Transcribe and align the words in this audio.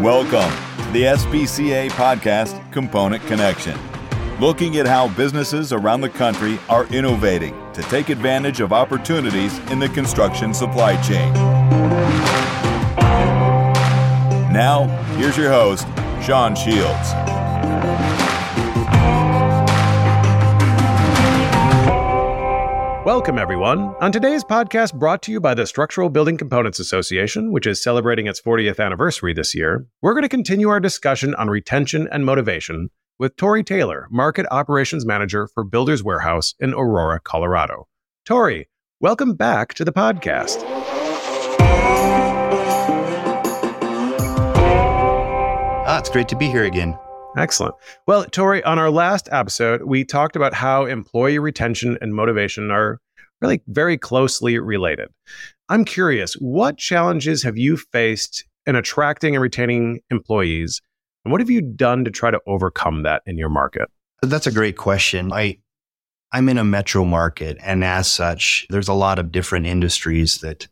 Welcome 0.00 0.50
to 0.86 0.92
the 0.92 1.02
SBCA 1.02 1.90
podcast, 1.90 2.72
Component 2.72 3.22
Connection, 3.26 3.78
looking 4.40 4.78
at 4.78 4.86
how 4.86 5.08
businesses 5.08 5.74
around 5.74 6.00
the 6.00 6.08
country 6.08 6.58
are 6.70 6.86
innovating 6.86 7.54
to 7.74 7.82
take 7.82 8.08
advantage 8.08 8.60
of 8.60 8.72
opportunities 8.72 9.58
in 9.70 9.78
the 9.78 9.90
construction 9.90 10.54
supply 10.54 10.98
chain. 11.02 11.30
Now, 14.50 14.86
here's 15.18 15.36
your 15.36 15.50
host, 15.50 15.86
Sean 16.24 16.56
Shields. 16.56 17.10
Welcome, 23.20 23.38
everyone. 23.38 23.94
On 24.00 24.10
today's 24.10 24.42
podcast, 24.42 24.98
brought 24.98 25.20
to 25.24 25.30
you 25.30 25.40
by 25.40 25.52
the 25.52 25.66
Structural 25.66 26.08
Building 26.08 26.38
Components 26.38 26.78
Association, 26.78 27.52
which 27.52 27.66
is 27.66 27.82
celebrating 27.82 28.26
its 28.26 28.40
40th 28.40 28.82
anniversary 28.82 29.34
this 29.34 29.54
year, 29.54 29.84
we're 30.00 30.14
going 30.14 30.22
to 30.22 30.28
continue 30.28 30.70
our 30.70 30.80
discussion 30.80 31.34
on 31.34 31.50
retention 31.50 32.08
and 32.10 32.24
motivation 32.24 32.88
with 33.18 33.36
Torry 33.36 33.62
Taylor, 33.62 34.08
Market 34.10 34.46
Operations 34.50 35.04
Manager 35.04 35.46
for 35.46 35.64
Builders 35.64 36.02
Warehouse 36.02 36.54
in 36.60 36.72
Aurora, 36.72 37.20
Colorado. 37.20 37.88
Torry, 38.24 38.70
welcome 39.00 39.34
back 39.34 39.74
to 39.74 39.84
the 39.84 39.92
podcast. 39.92 40.64
Ah, 45.86 45.98
it's 45.98 46.08
great 46.08 46.28
to 46.28 46.36
be 46.36 46.46
here 46.46 46.64
again. 46.64 46.98
Excellent. 47.36 47.74
Well, 48.06 48.24
Torry, 48.24 48.64
on 48.64 48.78
our 48.78 48.90
last 48.90 49.28
episode, 49.30 49.82
we 49.82 50.04
talked 50.04 50.36
about 50.36 50.54
how 50.54 50.86
employee 50.86 51.38
retention 51.38 51.96
and 52.00 52.14
motivation 52.14 52.70
are 52.70 52.98
really 53.40 53.62
very 53.68 53.96
closely 53.98 54.58
related. 54.58 55.08
I'm 55.68 55.84
curious, 55.84 56.34
what 56.34 56.78
challenges 56.78 57.42
have 57.42 57.56
you 57.56 57.76
faced 57.76 58.44
in 58.66 58.76
attracting 58.76 59.34
and 59.34 59.42
retaining 59.42 60.00
employees? 60.10 60.80
And 61.24 61.32
what 61.32 61.40
have 61.40 61.50
you 61.50 61.60
done 61.60 62.04
to 62.04 62.10
try 62.10 62.30
to 62.30 62.40
overcome 62.46 63.02
that 63.02 63.22
in 63.26 63.38
your 63.38 63.48
market? 63.48 63.88
That's 64.22 64.46
a 64.46 64.52
great 64.52 64.76
question. 64.76 65.32
I 65.32 65.58
I'm 66.32 66.48
in 66.48 66.58
a 66.58 66.64
metro 66.64 67.04
market 67.04 67.58
and 67.60 67.82
as 67.82 68.10
such, 68.10 68.66
there's 68.70 68.88
a 68.88 68.94
lot 68.94 69.18
of 69.18 69.32
different 69.32 69.66
industries 69.66 70.38
that 70.38 70.68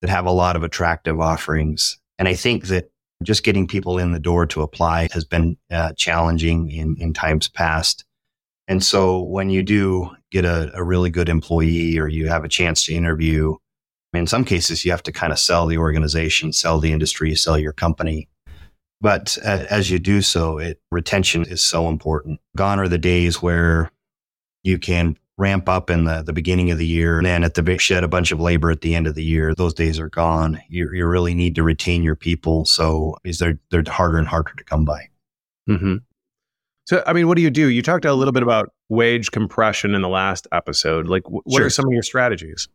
that 0.00 0.10
have 0.10 0.26
a 0.26 0.32
lot 0.32 0.56
of 0.56 0.62
attractive 0.62 1.20
offerings. 1.20 1.98
And 2.18 2.28
I 2.28 2.34
think 2.34 2.66
that 2.66 2.90
just 3.22 3.44
getting 3.44 3.66
people 3.66 3.98
in 3.98 4.12
the 4.12 4.18
door 4.18 4.46
to 4.46 4.62
apply 4.62 5.08
has 5.12 5.24
been 5.24 5.56
uh, 5.70 5.92
challenging 5.92 6.70
in, 6.70 6.96
in 6.98 7.12
times 7.12 7.48
past. 7.48 8.04
And 8.70 8.84
so 8.84 9.20
when 9.20 9.50
you 9.50 9.64
do 9.64 10.10
get 10.30 10.44
a, 10.44 10.70
a 10.74 10.84
really 10.84 11.10
good 11.10 11.28
employee 11.28 11.98
or 11.98 12.06
you 12.06 12.28
have 12.28 12.44
a 12.44 12.48
chance 12.48 12.84
to 12.84 12.94
interview, 12.94 13.56
in 14.14 14.28
some 14.28 14.44
cases, 14.44 14.84
you 14.84 14.92
have 14.92 15.02
to 15.02 15.12
kind 15.12 15.32
of 15.32 15.40
sell 15.40 15.66
the 15.66 15.76
organization, 15.76 16.52
sell 16.52 16.78
the 16.78 16.92
industry, 16.92 17.34
sell 17.34 17.58
your 17.58 17.72
company. 17.72 18.28
But 19.00 19.36
as 19.38 19.90
you 19.90 19.98
do 19.98 20.22
so, 20.22 20.58
it, 20.58 20.80
retention 20.92 21.42
is 21.46 21.64
so 21.64 21.88
important. 21.88 22.38
Gone 22.56 22.78
are 22.78 22.86
the 22.86 22.96
days 22.96 23.42
where 23.42 23.90
you 24.62 24.78
can 24.78 25.18
ramp 25.36 25.68
up 25.68 25.90
in 25.90 26.04
the, 26.04 26.22
the 26.22 26.32
beginning 26.32 26.70
of 26.70 26.78
the 26.78 26.86
year 26.86 27.16
and 27.16 27.26
then 27.26 27.42
at 27.42 27.54
the 27.54 27.64
big 27.64 27.80
shed 27.80 28.04
a 28.04 28.08
bunch 28.08 28.30
of 28.30 28.38
labor 28.38 28.70
at 28.70 28.82
the 28.82 28.94
end 28.94 29.08
of 29.08 29.16
the 29.16 29.24
year. 29.24 29.52
Those 29.52 29.74
days 29.74 29.98
are 29.98 30.10
gone. 30.10 30.60
You, 30.68 30.92
you 30.92 31.06
really 31.06 31.34
need 31.34 31.56
to 31.56 31.64
retain 31.64 32.04
your 32.04 32.14
people. 32.14 32.66
So 32.66 33.16
they're, 33.24 33.58
they're 33.72 33.82
harder 33.88 34.18
and 34.18 34.28
harder 34.28 34.52
to 34.56 34.62
come 34.62 34.84
by. 34.84 35.08
Mm-hmm. 35.68 35.96
So, 36.90 37.04
I 37.06 37.12
mean, 37.12 37.28
what 37.28 37.36
do 37.36 37.42
you 37.42 37.50
do? 37.50 37.68
You 37.68 37.82
talked 37.82 38.04
a 38.04 38.12
little 38.12 38.32
bit 38.32 38.42
about 38.42 38.72
wage 38.88 39.30
compression 39.30 39.94
in 39.94 40.02
the 40.02 40.08
last 40.08 40.48
episode. 40.50 41.06
Like, 41.06 41.22
what 41.30 41.44
sure. 41.48 41.66
are 41.66 41.70
some 41.70 41.86
of 41.86 41.92
your 41.92 42.02
strategies? 42.02 42.66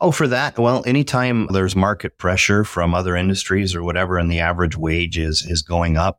Oh, 0.00 0.10
for 0.10 0.26
that, 0.26 0.58
well, 0.58 0.82
anytime 0.86 1.48
there's 1.48 1.76
market 1.76 2.16
pressure 2.16 2.64
from 2.64 2.94
other 2.94 3.14
industries 3.14 3.74
or 3.74 3.82
whatever, 3.82 4.16
and 4.16 4.32
the 4.32 4.40
average 4.40 4.78
wage 4.78 5.18
is 5.18 5.44
is 5.46 5.60
going 5.60 5.98
up, 5.98 6.18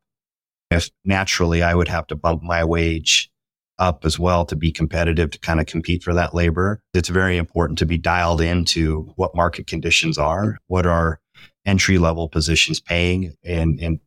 if 0.70 0.92
naturally 1.06 1.64
I 1.64 1.73
would 1.73 1.88
have 1.88 2.06
to 2.08 2.16
bump 2.16 2.44
my 2.44 2.64
wage 2.64 3.31
up 3.80 4.06
as 4.06 4.20
well 4.20 4.45
to 4.45 4.56
be 4.56 4.72
competitive 4.72 5.31
to 5.31 5.40
kind 5.40 5.59
of 5.59 5.66
compete 5.66 6.03
for 6.03 6.13
that 6.13 6.36
labor. 6.36 6.84
It's 6.94 7.09
very 7.09 7.38
important 7.38 7.80
to 7.80 7.88
be 7.88 7.97
dialed 7.97 8.41
into 8.41 9.12
what 9.16 9.36
market 9.36 9.66
conditions 9.66 10.19
are, 10.19 10.59
what 10.68 10.86
are 10.86 11.19
entry 11.66 11.97
level 11.97 12.30
positions 12.30 12.80
paying 12.80 13.34
and, 13.44 13.80
and, 13.80 14.00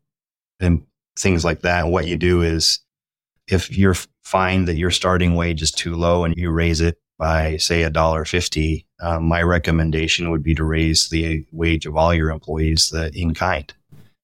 and 0.61 0.87
things 1.19 1.45
like 1.45 1.62
that. 1.62 1.83
And 1.83 1.93
what 1.93 2.06
you 2.06 2.17
do 2.17 2.43
is 2.43 2.79
if 3.49 3.77
you 3.77 3.95
find 4.25 4.69
that 4.69 4.77
your 4.77 4.91
starting 4.91 5.34
wage 5.34 5.62
is 5.62 5.71
too 5.71 5.95
low 5.95 6.25
and 6.25 6.34
you 6.37 6.51
raise 6.51 6.81
it 6.81 6.99
by 7.19 7.57
say 7.57 7.83
a 7.83 7.91
dollar 7.91 8.25
fifty, 8.25 8.87
um, 9.01 9.25
my 9.25 9.43
recommendation 9.43 10.31
would 10.31 10.43
be 10.43 10.55
to 10.55 10.65
raise 10.65 11.09
the 11.09 11.47
wage 11.53 11.87
of 11.87 11.97
all 11.97 12.12
your 12.12 12.31
employees 12.31 12.91
the 12.91 13.11
in 13.15 13.35
kind. 13.35 13.73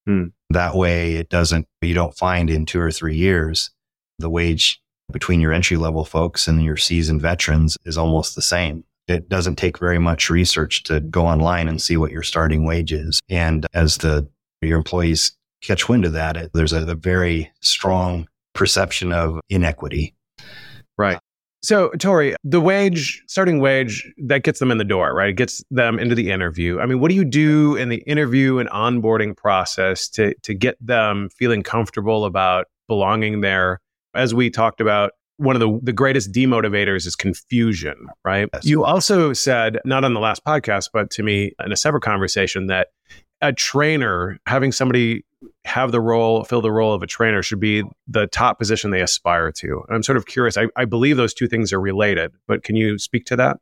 Hmm. 0.06 0.24
That 0.50 0.74
way 0.74 1.14
it 1.14 1.28
doesn't, 1.28 1.66
you 1.80 1.94
don't 1.94 2.16
find 2.16 2.50
in 2.50 2.66
two 2.66 2.80
or 2.80 2.90
three 2.90 3.16
years 3.16 3.70
the 4.18 4.28
wage 4.28 4.80
between 5.10 5.40
your 5.40 5.52
entry 5.52 5.76
level 5.76 6.04
folks 6.04 6.48
and 6.48 6.62
your 6.62 6.76
seasoned 6.76 7.22
veterans 7.22 7.78
is 7.84 7.96
almost 7.96 8.34
the 8.34 8.42
same. 8.42 8.84
It 9.08 9.28
doesn't 9.28 9.56
take 9.56 9.78
very 9.78 9.98
much 9.98 10.30
research 10.30 10.82
to 10.84 11.00
go 11.00 11.26
online 11.26 11.68
and 11.68 11.80
see 11.80 11.96
what 11.96 12.12
your 12.12 12.22
starting 12.22 12.64
wage 12.64 12.92
is. 12.92 13.20
And 13.28 13.66
as 13.72 13.98
the 13.98 14.28
your 14.60 14.78
employees 14.78 15.36
catch 15.62 15.88
wind 15.88 16.04
of 16.04 16.12
that, 16.12 16.36
it, 16.36 16.50
there's 16.54 16.72
a, 16.72 16.86
a 16.86 16.94
very 16.94 17.50
strong 17.60 18.28
perception 18.54 19.12
of 19.12 19.40
inequity. 19.48 20.14
Right. 20.98 21.18
So, 21.64 21.90
Torry, 21.90 22.34
the 22.42 22.60
wage, 22.60 23.22
starting 23.28 23.60
wage, 23.60 24.10
that 24.26 24.42
gets 24.42 24.58
them 24.58 24.72
in 24.72 24.78
the 24.78 24.84
door, 24.84 25.14
right? 25.14 25.28
It 25.28 25.36
gets 25.36 25.62
them 25.70 25.98
into 25.98 26.16
the 26.16 26.30
interview. 26.30 26.80
I 26.80 26.86
mean, 26.86 26.98
what 26.98 27.08
do 27.08 27.14
you 27.14 27.24
do 27.24 27.76
in 27.76 27.88
the 27.88 27.98
interview 27.98 28.58
and 28.58 28.68
onboarding 28.70 29.36
process 29.36 30.08
to 30.10 30.34
to 30.42 30.54
get 30.54 30.76
them 30.80 31.28
feeling 31.38 31.62
comfortable 31.62 32.24
about 32.24 32.66
belonging 32.88 33.42
there 33.42 33.80
as 34.14 34.34
we 34.34 34.50
talked 34.50 34.80
about, 34.80 35.12
one 35.36 35.56
of 35.56 35.60
the, 35.60 35.80
the 35.82 35.92
greatest 35.92 36.32
demotivators 36.32 37.06
is 37.06 37.16
confusion, 37.16 37.96
right? 38.24 38.48
Yes. 38.52 38.64
You 38.64 38.84
also 38.84 39.32
said, 39.32 39.78
not 39.84 40.04
on 40.04 40.14
the 40.14 40.20
last 40.20 40.44
podcast, 40.44 40.90
but 40.92 41.10
to 41.12 41.22
me 41.22 41.52
in 41.64 41.72
a 41.72 41.76
separate 41.76 42.02
conversation, 42.02 42.66
that 42.66 42.88
a 43.40 43.52
trainer, 43.52 44.38
having 44.46 44.72
somebody 44.72 45.24
have 45.64 45.92
the 45.92 46.00
role, 46.00 46.44
fill 46.44 46.60
the 46.60 46.72
role 46.72 46.92
of 46.94 47.02
a 47.02 47.06
trainer 47.06 47.42
should 47.42 47.60
be 47.60 47.84
the 48.06 48.26
top 48.26 48.58
position 48.58 48.90
they 48.90 49.00
aspire 49.00 49.52
to. 49.52 49.82
And 49.88 49.96
I'm 49.96 50.02
sort 50.02 50.16
of 50.16 50.26
curious. 50.26 50.56
I, 50.56 50.66
I 50.76 50.84
believe 50.84 51.16
those 51.16 51.34
two 51.34 51.48
things 51.48 51.72
are 51.72 51.80
related, 51.80 52.32
but 52.46 52.62
can 52.62 52.76
you 52.76 52.98
speak 52.98 53.24
to 53.26 53.36
that? 53.36 53.58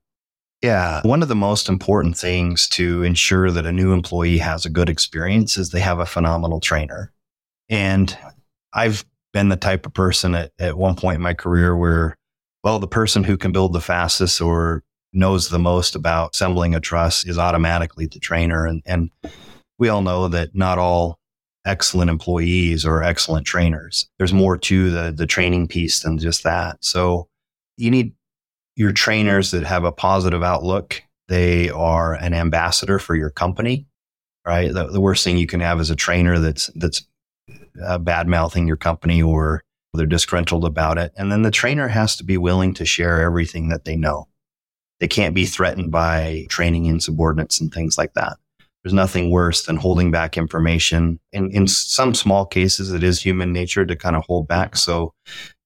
Yeah. 0.62 1.00
One 1.04 1.22
of 1.22 1.28
the 1.28 1.34
most 1.34 1.68
important 1.68 2.18
things 2.18 2.68
to 2.70 3.02
ensure 3.02 3.50
that 3.50 3.64
a 3.64 3.72
new 3.72 3.92
employee 3.92 4.38
has 4.38 4.66
a 4.66 4.70
good 4.70 4.90
experience 4.90 5.56
is 5.56 5.70
they 5.70 5.80
have 5.80 6.00
a 6.00 6.06
phenomenal 6.06 6.60
trainer. 6.60 7.12
And 7.68 8.16
I've 8.72 9.04
been 9.32 9.48
the 9.48 9.56
type 9.56 9.86
of 9.86 9.94
person 9.94 10.34
at, 10.34 10.52
at 10.58 10.76
one 10.76 10.96
point 10.96 11.16
in 11.16 11.22
my 11.22 11.34
career 11.34 11.76
where, 11.76 12.16
well, 12.62 12.78
the 12.78 12.88
person 12.88 13.24
who 13.24 13.36
can 13.36 13.52
build 13.52 13.72
the 13.72 13.80
fastest 13.80 14.40
or 14.40 14.82
knows 15.12 15.48
the 15.48 15.58
most 15.58 15.94
about 15.94 16.34
assembling 16.34 16.74
a 16.74 16.80
truss 16.80 17.24
is 17.24 17.38
automatically 17.38 18.06
the 18.06 18.18
trainer. 18.18 18.66
And, 18.66 18.82
and 18.84 19.10
we 19.78 19.88
all 19.88 20.02
know 20.02 20.28
that 20.28 20.54
not 20.54 20.78
all 20.78 21.19
excellent 21.64 22.10
employees 22.10 22.86
or 22.86 23.02
excellent 23.02 23.46
trainers. 23.46 24.08
There's 24.18 24.32
more 24.32 24.56
to 24.58 24.90
the, 24.90 25.12
the 25.12 25.26
training 25.26 25.68
piece 25.68 26.00
than 26.02 26.18
just 26.18 26.42
that. 26.44 26.78
So 26.84 27.28
you 27.76 27.90
need 27.90 28.14
your 28.76 28.92
trainers 28.92 29.50
that 29.50 29.64
have 29.64 29.84
a 29.84 29.92
positive 29.92 30.42
outlook. 30.42 31.02
They 31.28 31.70
are 31.70 32.14
an 32.14 32.34
ambassador 32.34 32.98
for 32.98 33.14
your 33.14 33.30
company, 33.30 33.86
right? 34.46 34.72
The, 34.72 34.86
the 34.86 35.00
worst 35.00 35.22
thing 35.22 35.36
you 35.36 35.46
can 35.46 35.60
have 35.60 35.80
is 35.80 35.90
a 35.90 35.96
trainer 35.96 36.38
that's, 36.38 36.68
that's 36.74 37.06
uh, 37.84 37.98
bad 37.98 38.26
mouthing 38.26 38.66
your 38.66 38.76
company 38.76 39.22
or 39.22 39.62
they're 39.92 40.06
disgruntled 40.06 40.64
about 40.64 40.98
it. 40.98 41.12
And 41.16 41.30
then 41.30 41.42
the 41.42 41.50
trainer 41.50 41.88
has 41.88 42.16
to 42.16 42.24
be 42.24 42.36
willing 42.36 42.74
to 42.74 42.84
share 42.84 43.22
everything 43.22 43.68
that 43.68 43.84
they 43.84 43.96
know. 43.96 44.28
They 45.00 45.08
can't 45.08 45.34
be 45.34 45.46
threatened 45.46 45.90
by 45.90 46.46
training 46.48 46.84
insubordinates 46.84 47.60
and 47.60 47.72
things 47.72 47.98
like 47.98 48.14
that. 48.14 48.36
There's 48.82 48.94
nothing 48.94 49.30
worse 49.30 49.66
than 49.66 49.76
holding 49.76 50.10
back 50.10 50.38
information. 50.38 51.20
In, 51.32 51.50
in 51.50 51.66
some 51.68 52.14
small 52.14 52.46
cases, 52.46 52.92
it 52.92 53.02
is 53.02 53.20
human 53.20 53.52
nature 53.52 53.84
to 53.84 53.94
kind 53.94 54.16
of 54.16 54.24
hold 54.26 54.48
back. 54.48 54.74
So 54.76 55.12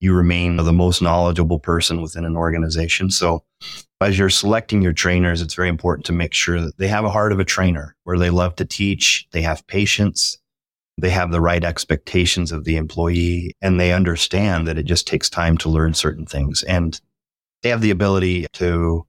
you 0.00 0.14
remain 0.14 0.56
the 0.56 0.72
most 0.72 1.00
knowledgeable 1.00 1.60
person 1.60 2.02
within 2.02 2.24
an 2.24 2.36
organization. 2.36 3.10
So 3.10 3.44
as 4.00 4.18
you're 4.18 4.30
selecting 4.30 4.82
your 4.82 4.92
trainers, 4.92 5.40
it's 5.40 5.54
very 5.54 5.68
important 5.68 6.06
to 6.06 6.12
make 6.12 6.34
sure 6.34 6.60
that 6.60 6.76
they 6.78 6.88
have 6.88 7.04
a 7.04 7.10
heart 7.10 7.32
of 7.32 7.38
a 7.38 7.44
trainer 7.44 7.96
where 8.02 8.18
they 8.18 8.30
love 8.30 8.56
to 8.56 8.64
teach, 8.64 9.26
they 9.30 9.42
have 9.42 9.66
patience, 9.68 10.36
they 10.98 11.10
have 11.10 11.30
the 11.30 11.40
right 11.40 11.64
expectations 11.64 12.50
of 12.50 12.64
the 12.64 12.76
employee 12.76 13.54
and 13.62 13.78
they 13.78 13.92
understand 13.92 14.66
that 14.66 14.78
it 14.78 14.84
just 14.84 15.06
takes 15.06 15.30
time 15.30 15.56
to 15.58 15.68
learn 15.68 15.94
certain 15.94 16.26
things. 16.26 16.64
And 16.64 17.00
they 17.62 17.68
have 17.70 17.80
the 17.80 17.90
ability 17.90 18.46
to 18.54 19.06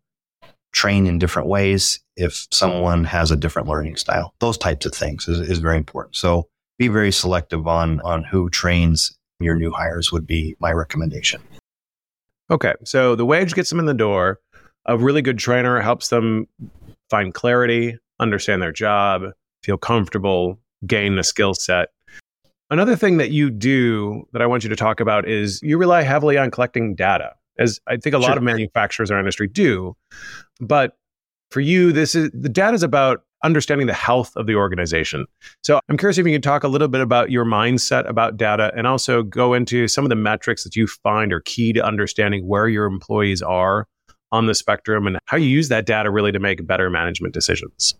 train 0.71 1.07
in 1.07 1.19
different 1.19 1.47
ways 1.47 1.99
if 2.15 2.47
someone 2.51 3.03
has 3.03 3.31
a 3.31 3.35
different 3.35 3.67
learning 3.67 3.95
style. 3.95 4.33
Those 4.39 4.57
types 4.57 4.85
of 4.85 4.93
things 4.93 5.27
is, 5.27 5.39
is 5.49 5.59
very 5.59 5.77
important. 5.77 6.15
So 6.15 6.47
be 6.77 6.87
very 6.87 7.11
selective 7.11 7.67
on, 7.67 8.01
on 8.01 8.23
who 8.23 8.49
trains 8.49 9.17
your 9.39 9.55
new 9.55 9.71
hires 9.71 10.11
would 10.11 10.25
be 10.25 10.55
my 10.59 10.71
recommendation. 10.71 11.41
Okay. 12.49 12.73
So 12.83 13.15
the 13.15 13.25
wage 13.25 13.53
gets 13.53 13.69
them 13.69 13.79
in 13.79 13.85
the 13.85 13.93
door. 13.93 14.39
A 14.85 14.97
really 14.97 15.21
good 15.21 15.37
trainer 15.37 15.81
helps 15.81 16.09
them 16.09 16.47
find 17.09 17.33
clarity, 17.33 17.97
understand 18.19 18.61
their 18.61 18.71
job, 18.71 19.23
feel 19.63 19.77
comfortable, 19.77 20.59
gain 20.85 21.17
a 21.17 21.23
skill 21.23 21.53
set. 21.53 21.89
Another 22.69 22.95
thing 22.95 23.17
that 23.17 23.31
you 23.31 23.49
do 23.49 24.27
that 24.33 24.41
I 24.41 24.47
want 24.47 24.63
you 24.63 24.69
to 24.69 24.75
talk 24.75 24.99
about 24.99 25.27
is 25.27 25.59
you 25.61 25.77
rely 25.77 26.01
heavily 26.01 26.37
on 26.37 26.49
collecting 26.49 26.95
data, 26.95 27.33
as 27.59 27.79
I 27.87 27.97
think 27.97 28.15
a 28.15 28.19
lot 28.19 28.37
of 28.37 28.43
manufacturers 28.43 29.09
in 29.09 29.15
our 29.15 29.19
industry 29.19 29.47
do. 29.47 29.95
But 30.59 30.97
for 31.55 31.61
you, 31.61 31.93
this 31.93 32.15
is 32.15 32.29
the 32.33 32.49
data 32.49 32.75
is 32.75 32.83
about 32.83 33.23
understanding 33.41 33.87
the 33.87 33.93
health 33.93 34.35
of 34.35 34.45
the 34.45 34.55
organization. 34.55 35.25
So 35.63 35.79
I'm 35.87 35.95
curious 35.95 36.17
if 36.17 36.25
you 36.25 36.33
can 36.33 36.41
talk 36.41 36.65
a 36.65 36.67
little 36.67 36.89
bit 36.89 36.99
about 36.99 37.31
your 37.31 37.45
mindset 37.45 38.05
about 38.09 38.35
data 38.35 38.73
and 38.75 38.85
also 38.85 39.23
go 39.23 39.53
into 39.53 39.87
some 39.87 40.03
of 40.03 40.09
the 40.09 40.17
metrics 40.17 40.65
that 40.65 40.75
you 40.75 40.85
find 40.85 41.31
are 41.31 41.39
key 41.39 41.71
to 41.71 41.81
understanding 41.81 42.45
where 42.45 42.67
your 42.67 42.87
employees 42.87 43.41
are 43.41 43.87
on 44.33 44.47
the 44.47 44.53
spectrum 44.53 45.07
and 45.07 45.17
how 45.27 45.37
you 45.37 45.47
use 45.47 45.69
that 45.69 45.85
data 45.85 46.11
really 46.11 46.33
to 46.33 46.39
make 46.39 46.67
better 46.67 46.89
management 46.89 47.33
decisions. 47.33 47.95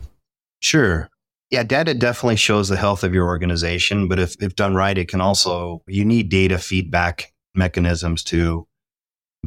Sure. 0.60 1.10
Yeah, 1.50 1.64
data 1.64 1.94
definitely 1.94 2.36
shows 2.36 2.68
the 2.68 2.76
health 2.76 3.06
of 3.06 3.14
your 3.14 3.26
organization, 3.26 4.10
but 4.10 4.20
if, 4.20 4.36
if 4.44 4.58
done 4.58 4.76
right, 4.76 4.98
it 4.98 5.08
can 5.08 5.22
also, 5.22 5.82
you 5.88 6.04
need 6.04 6.28
data 6.28 6.58
feedback 6.58 7.32
mechanisms 7.54 8.22
to 8.26 8.68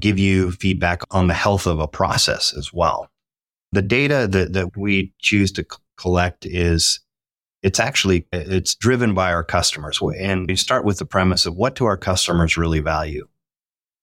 give 0.01 0.19
you 0.19 0.51
feedback 0.53 1.03
on 1.11 1.27
the 1.27 1.35
health 1.35 1.67
of 1.67 1.79
a 1.79 1.87
process 1.87 2.55
as 2.57 2.73
well. 2.73 3.11
The 3.73 3.83
data 3.83 4.27
that, 4.31 4.53
that 4.55 4.77
we 4.77 5.13
choose 5.19 5.53
to 5.53 5.63
c- 5.63 5.79
collect 5.97 6.47
is, 6.47 7.01
it's 7.63 7.81
actually, 7.81 8.27
it's 8.33 8.75
driven 8.75 9.15
by 9.15 9.33
our 9.33 9.45
customers. 9.45 10.01
And 10.19 10.49
we 10.49 10.57
start 10.57 10.85
with 10.85 10.99
the 10.99 11.05
premise 11.07 11.45
of 11.45 11.57
what 11.57 11.75
do 11.75 11.85
our 11.85 11.97
customers 11.97 12.57
really 12.57 12.81
value? 12.81 13.29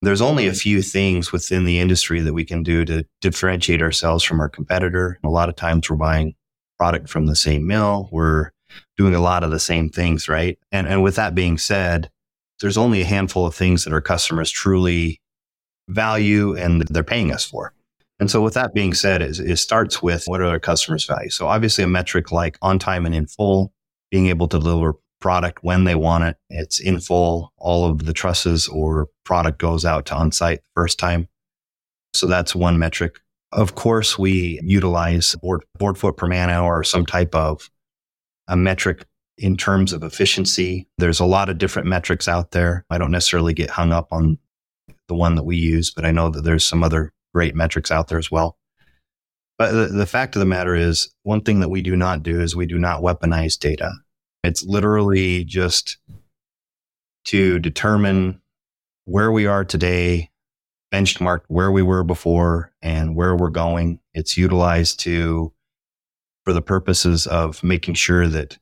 There's 0.01 0.21
only 0.21 0.47
a 0.47 0.53
few 0.53 0.81
things 0.81 1.31
within 1.31 1.65
the 1.65 1.79
industry 1.79 2.19
that 2.19 2.33
we 2.33 2.45
can 2.45 2.63
do 2.63 2.85
to 2.85 3.06
differentiate 3.21 3.81
ourselves 3.81 4.23
from 4.23 4.39
our 4.39 4.50
competitor. 4.50 5.19
A 5.23 5.29
lot 5.29 5.50
of 5.50 5.56
times 5.56 5.89
we're 5.89 5.95
buying 5.95 6.35
product 6.77 7.09
from 7.09 7.25
the 7.25 7.35
same 7.35 7.65
mill. 7.65 8.09
We're 8.11 8.51
doing 8.97 9.15
a 9.15 9.21
lot 9.21 9.44
of 9.44 9.51
the 9.51 9.59
same 9.59 9.89
things, 9.89 10.27
right? 10.27 10.59
And 10.71 10.88
and 10.88 11.01
with 11.01 11.15
that 11.15 11.33
being 11.33 11.57
said, 11.57 12.11
there's 12.59 12.77
only 12.77 13.01
a 13.01 13.06
handful 13.06 13.45
of 13.45 13.56
things 13.56 13.83
that 13.83 13.94
our 13.94 14.01
customers 14.01 14.51
truly 14.51 15.21
value 15.88 16.56
and 16.56 16.81
they're 16.81 17.03
paying 17.03 17.31
us 17.31 17.45
for. 17.45 17.73
And 18.19 18.31
so 18.31 18.41
with 18.41 18.53
that 18.53 18.73
being 18.73 18.94
said, 18.94 19.21
it, 19.21 19.39
it 19.39 19.57
starts 19.57 20.01
with 20.01 20.23
what 20.25 20.41
are 20.41 20.45
our 20.45 20.59
customers 20.59 21.06
value? 21.06 21.29
So 21.29 21.47
obviously 21.47 21.83
a 21.83 21.88
metric 21.88 22.31
like 22.31 22.57
on 22.62 22.79
time 22.79 23.06
and 23.06 23.13
in 23.13 23.27
full, 23.27 23.73
being 24.09 24.27
able 24.27 24.47
to 24.47 24.59
deliver 24.59 24.95
product 25.19 25.63
when 25.63 25.83
they 25.83 25.95
want 25.95 26.23
it. 26.23 26.38
It's 26.50 26.79
in 26.79 27.00
full. 27.00 27.51
All 27.57 27.89
of 27.89 28.06
the 28.06 28.13
trusses 28.13 28.67
or 28.67 29.09
product 29.23 29.59
goes 29.59 29.83
out 29.83 30.06
to 30.07 30.15
on 30.15 30.31
site 30.31 30.59
the 30.59 30.81
first 30.81 31.00
time. 31.00 31.27
So 32.13 32.27
that's 32.27 32.56
one 32.56 32.79
metric. 32.79 33.19
Of 33.51 33.75
course, 33.75 34.18
we 34.18 34.59
utilize 34.63 35.35
board, 35.41 35.65
board 35.77 35.97
foot 35.97 36.18
per 36.18 36.27
man 36.27 36.50
hour 36.50 36.79
or 36.79 36.83
some 36.83 37.06
type 37.06 37.35
of 37.35 37.69
a 38.47 38.56
metric 38.56 39.06
in 39.38 39.57
terms 39.57 39.91
of 39.91 40.03
efficiency. 40.03 40.88
There's 40.97 41.19
a 41.19 41.25
lot 41.25 41.50
of 41.50 41.57
different 41.57 41.88
metrics 41.88 42.27
out 42.27 42.51
there. 42.51 42.85
I 42.89 42.97
don't 42.97 43.11
necessarily 43.11 43.53
get 43.53 43.69
hung 43.69 43.91
up 43.91 44.07
on 44.11 44.38
the 45.07 45.15
one 45.15 45.35
that 45.35 45.44
we 45.44 45.57
use, 45.57 45.91
but 45.91 46.06
I 46.06 46.11
know 46.11 46.29
that 46.29 46.44
there's 46.44 46.63
some 46.63 46.83
other 46.83 47.11
great 47.35 47.53
metrics 47.53 47.91
out 47.91 48.07
there 48.07 48.17
as 48.17 48.31
well. 48.31 48.57
But 49.57 49.73
the, 49.73 49.85
the 49.87 50.05
fact 50.05 50.37
of 50.37 50.39
the 50.39 50.45
matter 50.45 50.73
is, 50.73 51.13
one 51.23 51.41
thing 51.41 51.59
that 51.59 51.67
we 51.69 51.81
do 51.81 51.97
not 51.97 52.23
do 52.23 52.39
is 52.39 52.55
we 52.55 52.65
do 52.65 52.77
not 52.77 53.01
weaponize 53.01 53.59
data. 53.59 53.91
It's 54.41 54.63
literally 54.63 55.43
just 55.43 55.97
to 57.25 57.59
determine 57.59 58.41
where 59.03 59.33
we 59.33 59.47
are 59.47 59.65
today, 59.65 60.31
benchmarked 60.93 61.43
where 61.49 61.71
we 61.71 61.81
were 61.81 62.05
before 62.05 62.71
and 62.81 63.17
where 63.17 63.35
we're 63.35 63.49
going. 63.49 63.99
It's 64.13 64.37
utilized 64.37 65.01
to, 65.01 65.51
for 66.45 66.53
the 66.53 66.61
purposes 66.61 67.27
of 67.27 67.61
making 67.63 67.95
sure 67.95 68.29
that 68.29 68.57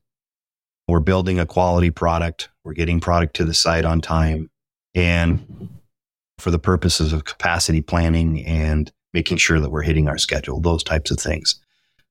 we're 0.88 1.00
building 1.00 1.40
a 1.40 1.46
quality 1.46 1.92
product, 1.92 2.50
we're 2.64 2.74
getting 2.74 3.00
product 3.00 3.36
to 3.36 3.46
the 3.46 3.54
site 3.54 3.86
on 3.86 4.02
time, 4.02 4.50
and 4.96 5.70
for 6.44 6.52
the 6.52 6.60
purposes 6.60 7.14
of 7.14 7.24
capacity 7.24 7.82
planning 7.82 8.46
and 8.46 8.92
making 9.14 9.38
sure 9.38 9.60
that 9.62 9.70
we're 9.70 9.82
hitting 9.82 10.10
our 10.10 10.18
schedule, 10.18 10.60
those 10.60 10.84
types 10.84 11.10
of 11.10 11.18
things. 11.18 11.60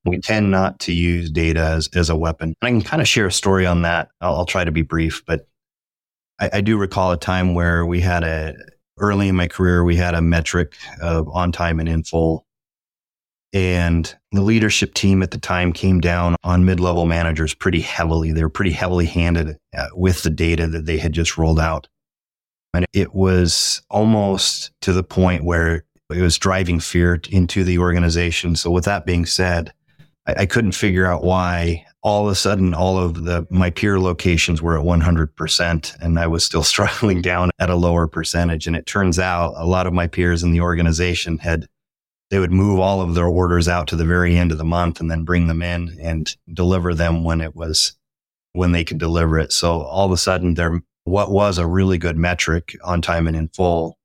We 0.06 0.18
tend 0.18 0.50
not 0.50 0.80
to 0.80 0.92
use 0.92 1.30
data 1.30 1.60
as, 1.60 1.88
as 1.94 2.08
a 2.08 2.16
weapon. 2.16 2.54
And 2.60 2.66
I 2.66 2.70
can 2.70 2.82
kind 2.82 3.02
of 3.02 3.06
share 3.06 3.26
a 3.26 3.32
story 3.32 3.66
on 3.66 3.82
that. 3.82 4.08
I'll, 4.20 4.36
I'll 4.36 4.46
try 4.46 4.64
to 4.64 4.72
be 4.72 4.82
brief, 4.82 5.22
but 5.26 5.46
I, 6.40 6.50
I 6.54 6.60
do 6.62 6.78
recall 6.78 7.12
a 7.12 7.18
time 7.18 7.54
where 7.54 7.84
we 7.84 8.00
had 8.00 8.24
a, 8.24 8.54
early 8.98 9.28
in 9.28 9.36
my 9.36 9.48
career, 9.48 9.84
we 9.84 9.96
had 9.96 10.14
a 10.14 10.22
metric 10.22 10.76
of 11.02 11.28
on 11.28 11.52
time 11.52 11.78
and 11.78 11.88
in 11.88 12.02
full. 12.02 12.46
And 13.52 14.12
the 14.32 14.40
leadership 14.40 14.94
team 14.94 15.22
at 15.22 15.30
the 15.30 15.38
time 15.38 15.74
came 15.74 16.00
down 16.00 16.36
on 16.42 16.64
mid 16.64 16.80
level 16.80 17.04
managers 17.04 17.52
pretty 17.52 17.82
heavily. 17.82 18.32
They 18.32 18.42
were 18.42 18.48
pretty 18.48 18.72
heavily 18.72 19.04
handed 19.04 19.58
uh, 19.76 19.88
with 19.92 20.22
the 20.22 20.30
data 20.30 20.66
that 20.68 20.86
they 20.86 20.96
had 20.96 21.12
just 21.12 21.36
rolled 21.36 21.60
out. 21.60 21.86
And 22.74 22.86
it 22.92 23.14
was 23.14 23.82
almost 23.90 24.72
to 24.82 24.92
the 24.92 25.02
point 25.02 25.44
where 25.44 25.84
it 26.10 26.22
was 26.22 26.38
driving 26.38 26.80
fear 26.80 27.20
into 27.30 27.64
the 27.64 27.78
organization. 27.78 28.56
So, 28.56 28.70
with 28.70 28.84
that 28.84 29.06
being 29.06 29.26
said, 29.26 29.72
I, 30.26 30.34
I 30.40 30.46
couldn't 30.46 30.72
figure 30.72 31.06
out 31.06 31.24
why 31.24 31.84
all 32.02 32.26
of 32.26 32.32
a 32.32 32.34
sudden 32.34 32.74
all 32.74 32.98
of 32.98 33.24
the 33.24 33.46
my 33.50 33.70
peer 33.70 34.00
locations 34.00 34.60
were 34.60 34.78
at 34.78 34.84
100% 34.84 35.96
and 36.00 36.18
I 36.18 36.26
was 36.26 36.44
still 36.44 36.62
struggling 36.64 37.22
down 37.22 37.50
at 37.58 37.70
a 37.70 37.76
lower 37.76 38.06
percentage. 38.06 38.66
And 38.66 38.76
it 38.76 38.86
turns 38.86 39.18
out 39.18 39.54
a 39.56 39.66
lot 39.66 39.86
of 39.86 39.92
my 39.92 40.06
peers 40.06 40.42
in 40.42 40.52
the 40.52 40.60
organization 40.60 41.38
had 41.38 41.66
they 42.30 42.38
would 42.38 42.52
move 42.52 42.80
all 42.80 43.02
of 43.02 43.14
their 43.14 43.26
orders 43.26 43.68
out 43.68 43.88
to 43.88 43.96
the 43.96 44.06
very 44.06 44.38
end 44.38 44.52
of 44.52 44.58
the 44.58 44.64
month 44.64 45.00
and 45.00 45.10
then 45.10 45.22
bring 45.22 45.48
them 45.48 45.60
in 45.60 45.98
and 46.00 46.34
deliver 46.52 46.94
them 46.94 47.24
when 47.24 47.42
it 47.42 47.54
was 47.54 47.92
when 48.54 48.72
they 48.72 48.84
could 48.84 48.98
deliver 48.98 49.38
it. 49.38 49.52
So 49.52 49.82
all 49.82 50.06
of 50.06 50.12
a 50.12 50.16
sudden 50.16 50.54
their 50.54 50.82
what 51.04 51.30
was 51.30 51.58
a 51.58 51.66
really 51.66 51.98
good 51.98 52.16
metric 52.16 52.76
on 52.84 53.02
time 53.02 53.26
and 53.26 53.36
in 53.36 53.48
full 53.48 53.98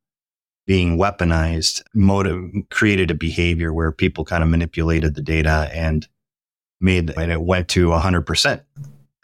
being 0.65 0.97
weaponized 0.97 1.81
motive 1.93 2.51
created 2.69 3.11
a 3.11 3.15
behavior 3.15 3.73
where 3.73 3.91
people 3.91 4.25
kind 4.25 4.43
of 4.43 4.49
manipulated 4.49 5.15
the 5.15 5.21
data 5.21 5.69
and 5.73 6.07
made 6.81 7.09
and 7.11 7.31
it 7.31 7.41
went 7.41 7.67
to 7.69 7.87
100% 7.87 8.61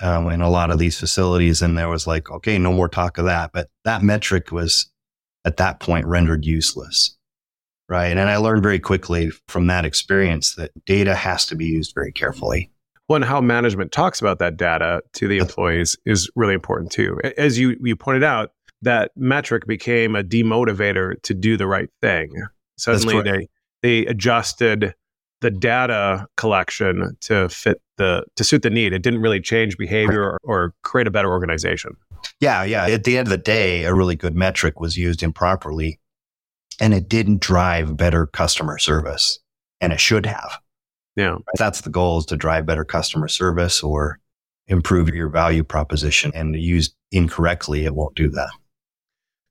um, 0.02 0.30
in 0.30 0.42
a 0.42 0.50
lot 0.50 0.72
of 0.72 0.80
these 0.80 1.00
facilities 1.00 1.62
and 1.62 1.78
there 1.78 1.90
was 1.90 2.08
like 2.08 2.30
okay 2.32 2.58
no 2.58 2.72
more 2.72 2.88
talk 2.88 3.18
of 3.18 3.26
that. 3.26 3.52
But 3.52 3.70
that 3.84 4.02
metric 4.02 4.52
was 4.52 4.90
at 5.46 5.58
that 5.58 5.80
point 5.80 6.06
rendered 6.06 6.46
useless 6.46 7.18
right? 7.90 8.18
And 8.18 8.30
i 8.30 8.38
learned 8.38 8.64
very 8.64 8.80
quickly 8.80 9.30
from 9.48 9.68
that 9.68 9.86
experience 9.86 10.56
that 10.56 10.72
data 10.86 11.16
has 11.16 11.46
to 11.48 11.56
be 11.56 11.66
used 11.66 11.94
very 11.94 12.12
carefully 12.12 12.72
Well, 13.10 13.18
and 13.18 13.26
how 13.26 13.42
management 13.42 13.92
talks 13.92 14.22
about 14.22 14.40
that 14.40 14.58
data 14.58 15.02
to 15.14 15.28
the 15.28 15.38
employees 15.38 15.98
is 16.06 16.30
really 16.36 16.54
important 16.54 16.92
too. 16.92 17.20
As 17.38 17.60
you 17.60 17.76
you 17.82 17.96
pointed 17.96 18.24
out, 18.24 18.52
that 18.82 19.12
metric 19.16 19.68
became 19.68 20.16
a 20.16 20.24
demotivator 20.24 21.22
to 21.24 21.34
do 21.34 21.58
the 21.58 21.68
right 21.68 21.90
thing. 22.02 22.32
Suddenly 22.78 23.22
they 23.22 23.48
they 23.82 24.06
adjusted 24.06 24.96
the 25.42 25.52
data 25.52 26.26
collection 26.38 27.18
to 27.22 27.50
fit 27.50 27.82
the 27.98 28.24
to 28.38 28.44
suit 28.44 28.62
the 28.62 28.70
need. 28.70 28.94
It 28.94 29.04
didn't 29.04 29.22
really 29.22 29.42
change 29.42 29.78
behavior 29.78 30.24
or, 30.24 30.40
or 30.44 30.74
create 30.84 31.08
a 31.08 31.12
better 31.12 31.30
organization. 31.30 31.92
Yeah, 32.40 32.64
yeah. 32.64 32.88
At 32.88 33.04
the 33.04 33.18
end 33.18 33.28
of 33.28 33.32
the 33.32 33.38
day, 33.38 33.84
a 33.84 33.94
really 33.94 34.16
good 34.16 34.36
metric 34.36 34.80
was 34.80 34.98
used 34.98 35.22
improperly 35.22 36.00
and 36.80 36.94
it 36.94 37.10
didn't 37.10 37.42
drive 37.42 37.98
better 37.98 38.26
customer 38.28 38.78
service. 38.78 39.40
And 39.82 39.92
it 39.92 40.00
should 40.00 40.26
have. 40.26 40.60
Yeah. 41.16 41.36
If 41.54 41.60
that's 41.60 41.82
the 41.82 41.90
goal 41.90 42.20
is 42.20 42.26
to 42.28 42.38
drive 42.38 42.66
better 42.66 42.84
customer 42.84 43.28
service 43.28 43.84
or 43.84 44.20
improve 44.68 45.10
your 45.10 45.30
value 45.30 45.64
proposition 45.64 46.32
and 46.34 46.56
used 46.56 46.96
incorrectly, 47.12 47.86
it 47.86 47.94
won't 47.94 48.16
do 48.16 48.30
that. 48.30 48.50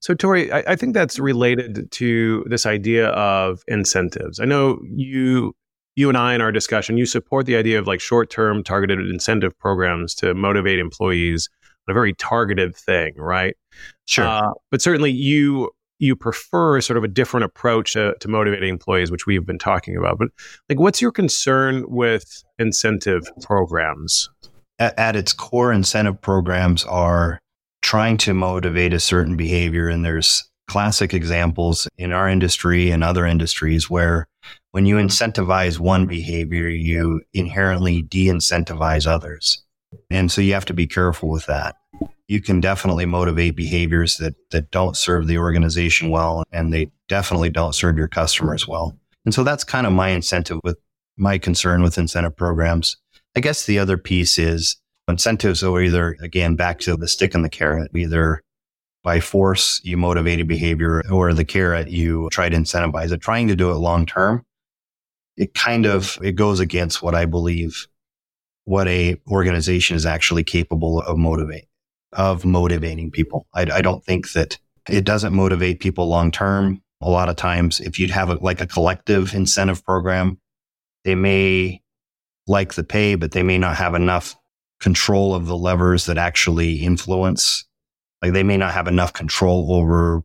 So, 0.01 0.15
Torry, 0.15 0.51
I, 0.51 0.65
I 0.67 0.77
think 0.77 0.95
that's 0.95 1.21
related 1.21 1.89
to 1.93 2.45
this 2.49 2.67
idea 2.67 3.09
of 3.11 3.63
incentives. 3.69 4.41
I 4.41 4.45
know 4.45 4.81
you, 4.91 5.55
you 5.95 6.09
and 6.09 6.19
I 6.19 6.35
in 6.35 6.41
our 6.41 6.51
discussion, 6.51 6.97
you 6.97 7.07
support 7.07 7.47
the 7.47 7.55
idea 7.55 7.79
of 7.79 7.87
like 7.87 8.01
short-term 8.01 8.65
targeted 8.65 8.99
incentive 8.99 9.57
programs 9.61 10.15
to 10.17 10.35
motivate 10.35 10.81
employees 10.81 11.49
on 11.87 11.93
a 11.93 11.95
very 11.95 12.15
targeted 12.15 12.75
thing, 12.75 13.15
right? 13.17 13.55
Sure. 14.07 14.27
Uh, 14.27 14.51
but 14.73 14.83
certainly, 14.83 15.13
you 15.13 15.71
you 16.03 16.17
prefer 16.17 16.81
sort 16.81 16.97
of 16.97 17.05
a 17.05 17.09
different 17.09 17.45
approach 17.45 17.93
to, 17.93 18.15
to 18.21 18.29
motivating 18.29 18.69
employees, 18.69 19.11
which 19.11 19.27
we've 19.27 19.47
been 19.47 19.59
talking 19.59 19.97
about. 19.97 20.19
But 20.19 20.29
like, 20.69 20.79
what's 20.79 21.01
your 21.01 21.13
concern 21.13 21.85
with 21.89 22.43
incentive 22.59 23.23
programs? 23.43 24.29
at, 24.83 24.99
at 24.99 25.17
its 25.17 25.33
core, 25.33 25.73
incentive 25.73 26.21
programs 26.21 26.85
are 26.85 27.39
trying 27.83 28.17
to 28.17 28.35
motivate 28.35 28.93
a 28.93 29.01
certain 29.01 29.37
behavior. 29.37 29.89
And 29.89 30.05
there's 30.05 30.49
classic 30.69 31.15
examples 31.15 31.89
in 31.99 32.13
our 32.13 32.29
industry 32.29 32.91
and 32.91 33.05
other 33.05 33.27
industries 33.27 33.89
where 33.89 34.27
when 34.73 34.87
you 34.87 34.97
incentivize 34.97 35.79
one 35.79 36.07
behavior, 36.07 36.69
you 36.69 37.21
inherently 37.33 38.03
de 38.03 38.27
incentivize 38.27 39.07
others. 39.07 39.63
And 40.11 40.33
so 40.33 40.41
you 40.41 40.55
have 40.55 40.65
to 40.67 40.75
be 40.75 40.87
careful 40.87 41.29
with 41.29 41.47
that. 41.47 41.77
You 42.33 42.41
can 42.41 42.61
definitely 42.61 43.05
motivate 43.05 43.57
behaviors 43.57 44.17
that, 44.17 44.35
that 44.53 44.71
don't 44.71 44.97
serve 44.97 45.27
the 45.27 45.37
organization 45.37 46.09
well, 46.09 46.45
and 46.51 46.73
they 46.73 46.91
definitely 47.07 47.51
don't 47.51 47.75
serve 47.75 47.99
your 47.99 48.09
customers 48.09 48.67
well. 48.67 48.99
And 49.27 49.35
so 49.35 49.45
that's 49.45 49.65
kind 49.65 49.87
of 49.87 49.93
my 49.93 50.09
incentive 50.09 50.59
with 50.65 50.79
my 51.19 51.37
concern 51.37 51.83
with 51.83 51.99
incentive 51.99 52.35
programs. 52.35 52.97
I 53.37 53.41
guess 53.41 53.67
the 53.67 53.79
other 53.79 53.99
piece 53.99 54.39
is 54.39 54.81
incentives 55.09 55.63
are 55.63 55.79
either, 55.83 56.17
again, 56.23 56.57
back 56.57 56.79
to 56.81 56.97
the 56.97 57.07
stick 57.07 57.35
and 57.35 57.45
the 57.45 57.51
carrot, 57.51 57.91
either 57.95 58.41
by 59.03 59.21
force, 59.21 59.83
you 59.85 59.99
motivate 59.99 60.41
a 60.41 60.45
behavior 60.47 61.03
or 61.11 61.35
the 61.35 61.45
carrot, 61.45 61.91
you 61.91 62.31
try 62.33 62.49
to 62.49 62.57
incentivize 62.57 63.13
it, 63.13 63.21
trying 63.21 63.49
to 63.49 63.57
do 63.57 63.71
it 63.73 63.75
long 63.75 64.07
term. 64.07 64.43
It 65.37 65.53
kind 65.53 65.85
of, 65.85 66.19
it 66.23 66.33
goes 66.33 66.61
against 66.61 67.03
what 67.03 67.15
I 67.15 67.27
believe 67.27 67.89
what 68.65 68.89
a 68.89 69.17
organization 69.29 69.97
is 69.97 70.07
actually 70.07 70.45
capable 70.45 71.03
of 71.03 71.19
motivate, 71.19 71.67
of 72.13 72.45
motivating 72.45 73.11
people. 73.11 73.47
I, 73.55 73.63
I 73.63 73.83
don't 73.83 74.05
think 74.05 74.33
that 74.33 74.59
it 74.89 75.05
doesn't 75.05 75.35
motivate 75.35 75.81
people 75.81 76.09
long 76.09 76.31
term. 76.31 76.83
A 77.01 77.11
lot 77.11 77.29
of 77.29 77.37
times, 77.37 77.81
if 77.81 77.99
you'd 77.99 78.11
have 78.11 78.31
a, 78.31 78.35
like 78.35 78.61
a 78.61 78.67
collective 78.67 79.35
incentive 79.35 79.85
program, 79.85 80.39
they 81.05 81.15
may 81.15 81.83
like 82.47 82.75
the 82.75 82.85
pay, 82.85 83.15
but 83.17 83.33
they 83.33 83.43
may 83.43 83.59
not 83.59 83.77
have 83.77 83.95
enough 83.95 84.37
control 84.81 85.35
of 85.35 85.47
the 85.47 85.57
levers 85.57 86.07
that 86.07 86.19
actually 86.19 86.77
influence. 86.77 87.65
Like 88.21 88.33
they 88.33 88.43
may 88.43 88.57
not 88.57 88.75
have 88.75 88.89
enough 88.89 89.13
control 89.13 89.73
over 89.73 90.23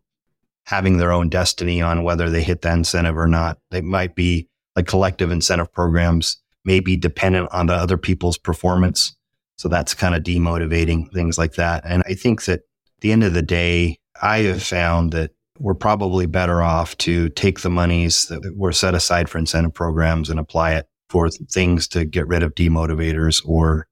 having 0.65 0.97
their 0.97 1.11
own 1.11 1.29
destiny 1.29 1.81
on 1.81 2.03
whether 2.03 2.29
they 2.29 2.43
hit 2.43 2.61
that 2.61 2.77
incentive 2.77 3.17
or 3.17 3.27
not. 3.27 3.57
They 3.71 3.81
might 3.81 4.15
be 4.15 4.49
like 4.75 4.85
collective 4.85 5.31
incentive 5.31 5.71
programs 5.71 6.41
may 6.65 6.79
be 6.79 6.95
dependent 6.95 7.49
on 7.51 7.65
the 7.65 7.73
other 7.73 7.97
people's 7.97 8.37
performance. 8.37 9.15
So 9.57 9.67
that's 9.67 9.93
kind 9.93 10.15
of 10.15 10.23
demotivating 10.23 11.11
things 11.11 11.37
like 11.37 11.55
that. 11.55 11.83
And 11.85 12.03
I 12.07 12.13
think 12.13 12.45
that 12.45 12.59
at 12.59 13.01
the 13.01 13.11
end 13.11 13.23
of 13.23 13.33
the 13.33 13.41
day, 13.41 13.97
I 14.21 14.39
have 14.39 14.63
found 14.63 15.11
that 15.13 15.31
we're 15.59 15.73
probably 15.73 16.25
better 16.27 16.61
off 16.61 16.97
to 16.99 17.29
take 17.29 17.61
the 17.61 17.69
monies 17.69 18.27
that 18.27 18.55
were 18.55 18.71
set 18.71 18.93
aside 18.93 19.29
for 19.29 19.37
incentive 19.37 19.73
programs 19.73 20.29
and 20.29 20.39
apply 20.39 20.75
it 20.75 20.87
for 21.09 21.29
things 21.29 21.87
to 21.89 22.05
get 22.05 22.27
rid 22.27 22.43
of 22.43 22.53
demotivators 22.53 23.41
or 23.45 23.87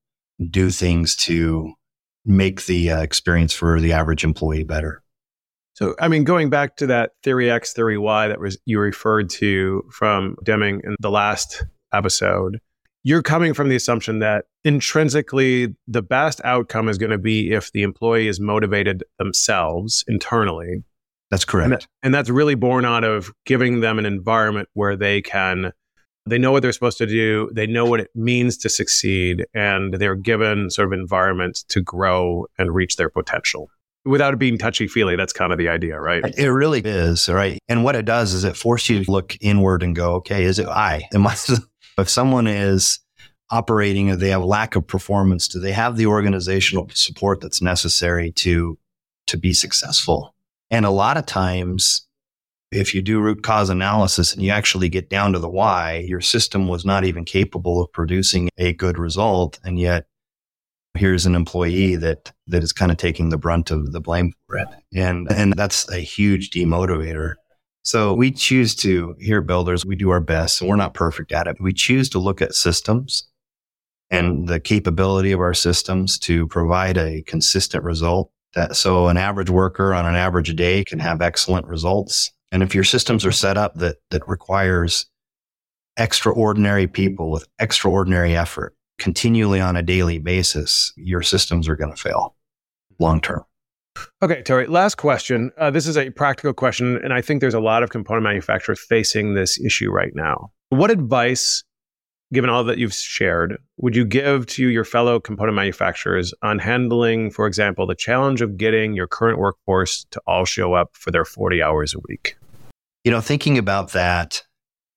do 0.49 0.69
things 0.69 1.15
to 1.15 1.73
make 2.25 2.65
the 2.65 2.91
uh, 2.91 3.01
experience 3.01 3.53
for 3.53 3.79
the 3.79 3.93
average 3.93 4.23
employee 4.23 4.63
better. 4.63 5.01
So, 5.73 5.95
I 5.99 6.07
mean, 6.07 6.23
going 6.23 6.49
back 6.49 6.77
to 6.77 6.87
that 6.87 7.11
theory 7.23 7.49
X, 7.49 7.73
theory 7.73 7.97
Y 7.97 8.27
that 8.27 8.39
was 8.39 8.57
you 8.65 8.79
referred 8.79 9.29
to 9.31 9.83
from 9.91 10.35
Deming 10.43 10.81
in 10.83 10.95
the 10.99 11.11
last 11.11 11.63
episode, 11.93 12.59
you're 13.05 13.21
coming 13.21 13.53
from 13.53 13.69
the 13.69 13.75
assumption 13.75 14.17
that 14.17 14.45
intrinsically 14.63 15.75
the 15.87 16.01
best 16.01 16.41
outcome 16.43 16.89
is 16.89 16.97
going 16.97 17.11
to 17.11 17.19
be 17.19 17.53
if 17.53 17.71
the 17.71 17.83
employee 17.83 18.27
is 18.27 18.39
motivated 18.39 19.03
themselves 19.19 20.03
internally. 20.07 20.83
That's 21.29 21.45
correct. 21.45 21.65
And, 21.65 21.73
that, 21.73 21.87
and 22.01 22.13
that's 22.15 22.31
really 22.31 22.55
born 22.55 22.83
out 22.83 23.03
of 23.03 23.31
giving 23.45 23.81
them 23.81 23.99
an 23.99 24.07
environment 24.07 24.69
where 24.73 24.95
they 24.95 25.21
can 25.21 25.71
they 26.27 26.39
know 26.39 26.51
what 26.51 26.63
they're 26.63 26.71
supposed 26.71 26.97
to 26.97 27.05
do. 27.05 27.51
They 27.53 27.67
know 27.67 27.85
what 27.85 27.99
it 27.99 28.09
means 28.15 28.57
to 28.57 28.69
succeed, 28.69 29.45
and 29.53 29.93
they're 29.93 30.15
given 30.15 30.71
sort 30.71 30.87
of 30.87 30.99
environment 30.99 31.63
to 31.69 31.81
grow 31.81 32.47
and 32.57 32.73
reach 32.73 32.95
their 32.95 33.11
potential 33.11 33.69
without 34.05 34.33
it 34.33 34.37
being 34.37 34.57
touchy 34.57 34.87
feely. 34.87 35.15
That's 35.15 35.33
kind 35.33 35.51
of 35.51 35.59
the 35.59 35.69
idea, 35.69 35.99
right? 35.99 36.23
It 36.37 36.49
really 36.49 36.81
is, 36.81 37.29
right? 37.29 37.59
And 37.67 37.83
what 37.83 37.95
it 37.95 38.05
does 38.05 38.33
is 38.33 38.43
it 38.43 38.55
forces 38.55 38.89
you 38.89 39.03
to 39.03 39.11
look 39.11 39.37
inward 39.41 39.83
and 39.83 39.95
go, 39.95 40.15
okay, 40.15 40.43
is 40.43 40.57
it 40.57 40.67
I? 40.67 41.07
Am 41.13 41.27
I? 41.27 41.35
If 41.97 42.09
someone 42.09 42.47
is 42.47 42.99
operating 43.51 44.09
and 44.09 44.19
they 44.19 44.29
have 44.29 44.41
a 44.41 44.45
lack 44.45 44.75
of 44.75 44.87
performance, 44.87 45.47
do 45.47 45.59
they 45.59 45.71
have 45.71 45.97
the 45.97 46.07
organizational 46.07 46.89
support 46.93 47.41
that's 47.41 47.61
necessary 47.61 48.31
to 48.33 48.77
to 49.27 49.37
be 49.37 49.53
successful? 49.53 50.35
And 50.71 50.85
a 50.85 50.91
lot 50.91 51.17
of 51.17 51.25
times 51.25 52.05
if 52.71 52.93
you 52.93 53.01
do 53.01 53.21
root 53.21 53.43
cause 53.43 53.69
analysis 53.69 54.33
and 54.33 54.43
you 54.43 54.51
actually 54.51 54.89
get 54.89 55.09
down 55.09 55.33
to 55.33 55.39
the 55.39 55.49
why, 55.49 56.03
your 56.07 56.21
system 56.21 56.67
was 56.67 56.85
not 56.85 57.05
even 57.05 57.23
capable 57.23 57.81
of 57.81 57.91
producing 57.91 58.49
a 58.57 58.73
good 58.73 58.97
result. 58.97 59.59
And 59.63 59.79
yet 59.79 60.05
here's 60.97 61.25
an 61.25 61.35
employee 61.35 61.95
that, 61.97 62.31
that 62.47 62.63
is 62.63 62.73
kind 62.73 62.91
of 62.91 62.97
taking 62.97 63.29
the 63.29 63.37
brunt 63.37 63.71
of 63.71 63.91
the 63.91 64.01
blame 64.01 64.33
for 64.47 64.57
it. 64.57 64.67
And, 64.93 65.31
and 65.31 65.53
that's 65.53 65.89
a 65.89 65.99
huge 65.99 66.49
demotivator. 66.51 67.35
So 67.85 68.13
we 68.13 68.31
choose 68.31 68.73
to, 68.77 69.15
here 69.19 69.41
builders, 69.41 69.85
we 69.85 69.95
do 69.95 70.09
our 70.09 70.19
best 70.19 70.59
and 70.59 70.69
we're 70.69 70.75
not 70.75 70.95
perfect 70.95 71.31
at 71.31 71.47
it. 71.47 71.57
We 71.61 71.71
choose 71.71 72.09
to 72.09 72.19
look 72.19 72.41
at 72.41 72.55
systems 72.55 73.27
and 74.09 74.47
the 74.47 74.59
capability 74.59 75.31
of 75.31 75.39
our 75.39 75.53
systems 75.53 76.17
to 76.19 76.47
provide 76.47 76.97
a 76.97 77.21
consistent 77.23 77.83
result 77.83 78.31
that 78.55 78.75
so 78.75 79.07
an 79.07 79.17
average 79.17 79.49
worker 79.49 79.93
on 79.93 80.05
an 80.05 80.15
average 80.15 80.55
day 80.55 80.83
can 80.83 80.99
have 80.99 81.21
excellent 81.21 81.67
results 81.67 82.31
and 82.51 82.63
if 82.63 82.73
your 82.73 82.83
systems 82.83 83.25
are 83.25 83.31
set 83.31 83.57
up 83.57 83.75
that, 83.75 83.97
that 84.11 84.27
requires 84.27 85.07
extraordinary 85.97 86.87
people 86.87 87.29
with 87.29 87.47
extraordinary 87.59 88.35
effort 88.35 88.75
continually 88.97 89.59
on 89.59 89.75
a 89.75 89.83
daily 89.83 90.19
basis, 90.19 90.93
your 90.95 91.21
systems 91.21 91.67
are 91.67 91.75
going 91.75 91.91
to 91.93 92.01
fail 92.01 92.35
long 92.99 93.19
term. 93.19 93.43
Okay, 94.21 94.41
Torry, 94.41 94.67
last 94.67 94.95
question. 94.95 95.51
Uh, 95.57 95.71
this 95.71 95.87
is 95.87 95.97
a 95.97 96.09
practical 96.09 96.53
question, 96.53 96.99
and 97.03 97.13
I 97.13 97.21
think 97.21 97.41
there's 97.41 97.53
a 97.53 97.59
lot 97.59 97.83
of 97.83 97.89
component 97.89 98.23
manufacturers 98.23 98.79
facing 98.79 99.33
this 99.33 99.59
issue 99.59 99.91
right 99.91 100.13
now. 100.15 100.51
What 100.69 100.91
advice, 100.91 101.63
given 102.33 102.49
all 102.49 102.63
that 102.63 102.77
you've 102.77 102.93
shared, 102.93 103.57
would 103.77 103.95
you 103.95 104.05
give 104.05 104.45
to 104.47 104.67
your 104.67 104.83
fellow 104.83 105.19
component 105.19 105.55
manufacturers 105.55 106.33
on 106.41 106.59
handling, 106.59 107.29
for 107.29 107.45
example, 107.45 107.85
the 107.85 107.95
challenge 107.95 108.41
of 108.41 108.57
getting 108.57 108.93
your 108.93 109.07
current 109.07 109.37
workforce 109.37 110.05
to 110.11 110.21
all 110.25 110.45
show 110.45 110.73
up 110.73 110.89
for 110.93 111.11
their 111.11 111.25
40 111.25 111.61
hours 111.61 111.93
a 111.93 111.99
week? 112.07 112.37
You 113.03 113.11
know, 113.11 113.21
thinking 113.21 113.57
about 113.57 113.91
that, 113.91 114.43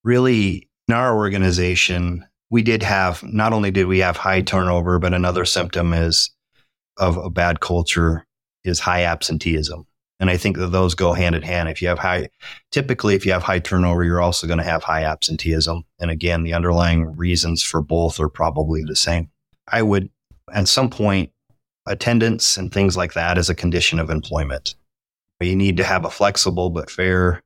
really 0.03 0.67
in 0.87 0.95
our 0.95 1.15
organization, 1.15 2.25
we 2.49 2.63
did 2.63 2.81
have, 2.81 3.21
not 3.23 3.53
only 3.53 3.69
did 3.69 3.85
we 3.85 3.99
have 3.99 4.17
high 4.17 4.41
turnover, 4.41 4.97
but 4.97 5.13
another 5.13 5.45
symptom 5.45 5.93
is 5.93 6.31
of 6.97 7.15
a 7.17 7.29
bad 7.29 7.59
culture 7.59 8.25
is 8.69 8.79
high 8.79 9.03
absenteeism. 9.03 9.85
And 10.19 10.29
I 10.29 10.37
think 10.37 10.57
that 10.57 10.67
those 10.67 10.95
go 10.95 11.13
hand 11.13 11.35
in 11.35 11.41
hand. 11.41 11.69
If 11.69 11.81
you 11.81 11.87
have 11.87 11.99
high, 11.99 12.29
typically, 12.71 13.15
if 13.15 13.25
you 13.25 13.31
have 13.31 13.43
high 13.43 13.59
turnover, 13.59 14.03
you're 14.03 14.21
also 14.21 14.47
going 14.47 14.59
to 14.59 14.65
have 14.65 14.83
high 14.83 15.03
absenteeism. 15.03 15.83
And 15.99 16.11
again, 16.11 16.43
the 16.43 16.53
underlying 16.53 17.15
reasons 17.15 17.63
for 17.63 17.81
both 17.81 18.19
are 18.19 18.29
probably 18.29 18.83
the 18.83 18.97
same. 18.97 19.29
I 19.67 19.81
would, 19.81 20.09
at 20.53 20.67
some 20.67 20.89
point, 20.89 21.31
attendance 21.85 22.57
and 22.57 22.71
things 22.71 22.97
like 22.97 23.13
that 23.13 23.37
is 23.37 23.49
a 23.49 23.55
condition 23.55 23.97
of 23.99 24.09
employment. 24.09 24.75
You 25.39 25.55
need 25.55 25.77
to 25.77 25.85
have 25.85 26.03
a 26.03 26.09
flexible 26.09 26.69
but 26.69 26.89
fair 26.89 27.41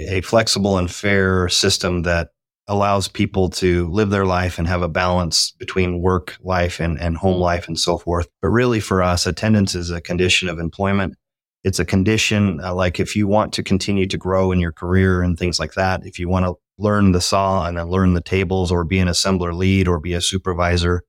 a 0.00 0.20
flexible 0.20 0.78
and 0.78 0.90
fair 0.90 1.48
system 1.48 2.02
that 2.02 2.30
allows 2.68 3.08
people 3.08 3.48
to 3.48 3.88
live 3.90 4.10
their 4.10 4.26
life 4.26 4.58
and 4.58 4.68
have 4.68 4.82
a 4.82 4.88
balance 4.88 5.52
between 5.58 6.00
work 6.00 6.36
life 6.40 6.80
and, 6.80 7.00
and 7.00 7.16
home 7.16 7.40
life 7.40 7.66
and 7.66 7.78
so 7.78 7.96
forth. 7.96 8.28
But 8.42 8.48
really 8.48 8.78
for 8.78 9.02
us, 9.02 9.26
attendance 9.26 9.74
is 9.74 9.90
a 9.90 10.00
condition 10.00 10.48
of 10.48 10.58
employment. 10.58 11.14
It's 11.64 11.78
a 11.78 11.84
condition 11.84 12.60
uh, 12.62 12.74
like 12.74 13.00
if 13.00 13.16
you 13.16 13.26
want 13.26 13.52
to 13.54 13.62
continue 13.62 14.06
to 14.06 14.18
grow 14.18 14.52
in 14.52 14.60
your 14.60 14.72
career 14.72 15.22
and 15.22 15.38
things 15.38 15.58
like 15.58 15.74
that, 15.74 16.06
if 16.06 16.18
you 16.18 16.28
want 16.28 16.44
to 16.44 16.54
learn 16.78 17.12
the 17.12 17.20
saw 17.20 17.66
and 17.66 17.76
then 17.76 17.88
learn 17.88 18.14
the 18.14 18.20
tables 18.20 18.70
or 18.70 18.84
be 18.84 18.98
an 18.98 19.08
assembler 19.08 19.52
lead 19.52 19.88
or 19.88 19.98
be 19.98 20.14
a 20.14 20.20
supervisor. 20.20 21.02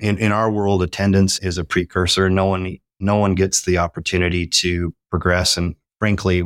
In, 0.00 0.18
in 0.18 0.32
our 0.32 0.50
world, 0.50 0.82
attendance 0.82 1.38
is 1.40 1.58
a 1.58 1.64
precursor. 1.64 2.30
No 2.30 2.46
one, 2.46 2.78
no 2.98 3.16
one 3.16 3.34
gets 3.34 3.64
the 3.64 3.78
opportunity 3.78 4.46
to 4.46 4.94
progress 5.10 5.56
and 5.56 5.76
frankly, 5.98 6.42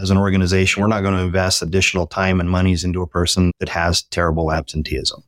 as 0.00 0.10
an 0.10 0.18
organization, 0.18 0.80
we're 0.80 0.88
not 0.88 1.02
going 1.02 1.14
to 1.14 1.22
invest 1.22 1.62
additional 1.62 2.06
time 2.06 2.40
and 2.40 2.50
monies 2.50 2.84
into 2.84 3.02
a 3.02 3.06
person 3.06 3.52
that 3.58 3.68
has 3.68 4.02
terrible 4.02 4.52
absenteeism. 4.52 5.22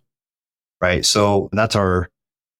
Right. 0.81 1.05
So 1.05 1.49
that's 1.53 1.77
our, 1.77 2.09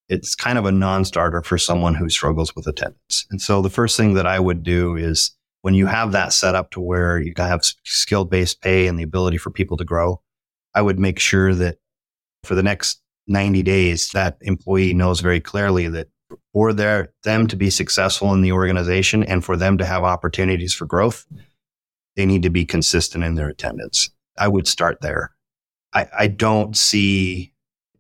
it's 0.09 0.35
kind 0.35 0.59
of 0.59 0.67
a 0.67 0.73
non 0.73 1.05
starter 1.05 1.43
for 1.43 1.59
someone 1.59 1.95
who 1.95 2.09
struggles 2.09 2.55
with 2.55 2.67
attendance. 2.67 3.27
And 3.31 3.41
so 3.41 3.63
the 3.63 3.71
first 3.71 3.97
thing 3.97 4.15
that 4.15 4.27
I 4.27 4.41
would 4.41 4.63
do 4.63 4.97
is 4.97 5.35
when 5.63 5.75
you 5.75 5.87
have 5.87 6.13
that 6.13 6.33
set 6.33 6.55
up 6.55 6.71
to 6.73 6.81
where 6.81 7.19
you 7.19 7.33
have 7.37 7.65
skill 7.85 8.25
based 8.25 8.61
pay 8.61 8.87
and 8.87 8.99
the 8.99 9.03
ability 9.03 9.39
for 9.39 9.51
people 9.51 9.77
to 9.79 9.85
grow, 9.85 10.21
I 10.75 10.83
would 10.83 10.99
make 10.99 11.19
sure 11.19 11.55
that 11.55 11.79
for 12.43 12.55
the 12.55 12.63
next 12.63 13.01
90 13.29 13.63
days, 13.63 14.11
that 14.11 14.37
employee 14.43 14.95
knows 14.95 15.21
very 15.21 15.41
clearly 15.41 15.89
that 15.89 16.09
for 16.55 16.73
their 16.73 17.13
them 17.25 17.47
to 17.49 17.57
be 17.57 17.69
successful 17.69 18.33
in 18.33 18.41
the 18.41 18.53
organization 18.53 19.25
and 19.25 19.45
for 19.45 19.57
them 19.57 19.77
to 19.77 19.85
have 19.85 20.05
opportunities 20.05 20.73
for 20.73 20.87
growth, 20.87 21.27
they 22.17 22.25
need 22.25 22.45
to 22.45 22.51
be 22.51 22.65
consistent 22.65 23.25
in 23.25 23.35
their 23.35 23.49
attendance. 23.49 24.09
I 24.39 24.49
would 24.49 24.69
start 24.69 25.01
there. 25.03 25.33
I, 25.93 26.07
I 26.17 26.27
don't 26.29 26.77
see 26.77 27.53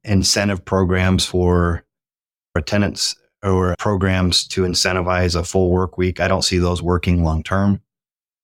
incentive 0.04 0.64
programs 0.64 1.26
for 1.26 1.84
attendance 2.54 3.16
or 3.42 3.74
programs 3.78 4.46
to 4.48 4.62
incentivize 4.62 5.38
a 5.38 5.44
full 5.44 5.70
work 5.70 5.98
week. 5.98 6.20
I 6.20 6.28
don't 6.28 6.42
see 6.42 6.58
those 6.58 6.80
working 6.80 7.24
long 7.24 7.42
term. 7.42 7.80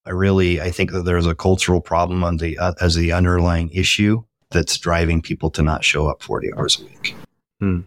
I 0.07 0.11
really, 0.11 0.61
I 0.61 0.71
think 0.71 0.91
that 0.91 1.05
there's 1.05 1.27
a 1.27 1.35
cultural 1.35 1.81
problem 1.81 2.25
on 2.25 2.39
the, 2.39 2.59
uh, 2.59 2.73
as 2.81 2.97
the 2.97 3.13
underlying 3.13 3.71
issue 3.71 4.25
that's 4.51 4.77
driving 4.77 5.23
people 5.23 5.51
to 5.51 5.63
not 5.63 5.85
show 5.85 6.09
up 6.09 6.23
40 6.23 6.53
hours 6.55 6.81
a 6.81 6.85
week. 6.85 7.15
Hmm. 7.61 7.81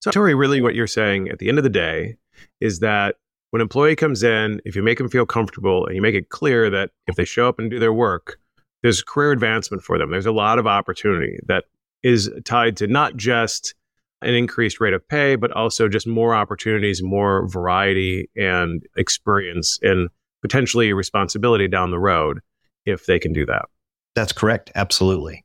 So, 0.00 0.10
Torry, 0.10 0.34
really 0.34 0.60
what 0.60 0.74
you're 0.74 0.86
saying 0.86 1.28
at 1.28 1.38
the 1.38 1.48
end 1.48 1.58
of 1.58 1.64
the 1.64 1.70
day 1.70 2.16
is 2.60 2.80
that 2.80 3.16
when 3.50 3.62
employee 3.62 3.96
comes 3.96 4.22
in, 4.22 4.60
if 4.64 4.76
you 4.76 4.82
make 4.82 4.98
them 4.98 5.08
feel 5.08 5.26
comfortable 5.26 5.86
and 5.86 5.94
you 5.94 6.02
make 6.02 6.14
it 6.14 6.28
clear 6.28 6.68
that 6.70 6.90
if 7.06 7.16
they 7.16 7.24
show 7.24 7.48
up 7.48 7.58
and 7.58 7.70
do 7.70 7.78
their 7.78 7.92
work, 7.92 8.38
there's 8.82 9.02
career 9.02 9.32
advancement 9.32 9.82
for 9.82 9.98
them. 9.98 10.10
There's 10.10 10.26
a 10.26 10.32
lot 10.32 10.58
of 10.58 10.66
opportunity 10.66 11.38
that 11.46 11.64
is 12.02 12.30
tied 12.44 12.76
to 12.78 12.86
not 12.86 13.16
just 13.16 13.74
an 14.22 14.34
increased 14.34 14.80
rate 14.80 14.94
of 14.94 15.06
pay, 15.08 15.36
but 15.36 15.50
also 15.52 15.88
just 15.88 16.06
more 16.06 16.34
opportunities, 16.34 17.02
more 17.02 17.48
variety 17.48 18.30
and 18.36 18.84
experience 18.96 19.78
and 19.82 20.08
potentially 20.42 20.92
responsibility 20.92 21.68
down 21.68 21.90
the 21.90 21.98
road 21.98 22.40
if 22.84 23.06
they 23.06 23.18
can 23.18 23.32
do 23.32 23.44
that. 23.46 23.66
That's 24.14 24.32
correct. 24.32 24.70
Absolutely. 24.74 25.44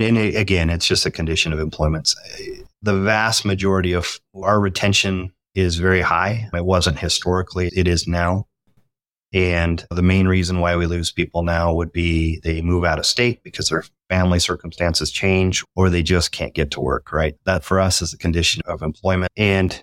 And 0.00 0.16
again, 0.16 0.70
it's 0.70 0.86
just 0.86 1.06
a 1.06 1.10
condition 1.10 1.52
of 1.52 1.58
employment. 1.58 2.14
The 2.82 2.98
vast 3.00 3.44
majority 3.44 3.92
of 3.92 4.20
our 4.34 4.60
retention 4.60 5.32
is 5.54 5.76
very 5.76 6.00
high. 6.00 6.48
It 6.52 6.64
wasn't 6.64 6.98
historically, 6.98 7.70
it 7.74 7.88
is 7.88 8.06
now. 8.06 8.46
And 9.32 9.84
the 9.90 10.02
main 10.02 10.26
reason 10.26 10.60
why 10.60 10.76
we 10.76 10.86
lose 10.86 11.12
people 11.12 11.42
now 11.42 11.74
would 11.74 11.92
be 11.92 12.40
they 12.44 12.62
move 12.62 12.84
out 12.84 12.98
of 12.98 13.04
state 13.04 13.42
because 13.42 13.68
their 13.68 13.84
family 14.08 14.38
circumstances 14.38 15.10
change 15.10 15.62
or 15.76 15.90
they 15.90 16.02
just 16.02 16.32
can't 16.32 16.54
get 16.54 16.70
to 16.72 16.80
work, 16.80 17.12
right? 17.12 17.34
That 17.44 17.62
for 17.62 17.78
us 17.78 18.00
is 18.00 18.14
a 18.14 18.18
condition 18.18 18.62
of 18.64 18.80
employment. 18.80 19.30
And 19.36 19.82